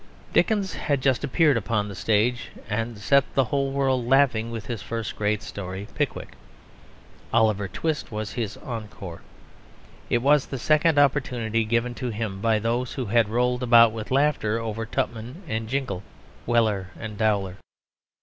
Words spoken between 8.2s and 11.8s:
his encore. It was the second opportunity